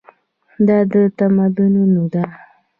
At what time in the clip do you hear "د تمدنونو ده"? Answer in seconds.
0.91-2.25